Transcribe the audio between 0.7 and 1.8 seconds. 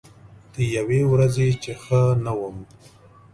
یوې ورځې چې